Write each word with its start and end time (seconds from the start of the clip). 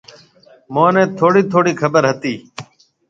مھنيَ 0.73 1.03
ٿوڙِي 1.17 1.41
ٿوڙِي 1.51 1.73
خبر 1.81 2.03
ھتِي۔ 2.09 2.33